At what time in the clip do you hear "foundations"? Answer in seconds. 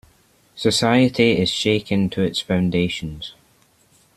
2.39-3.35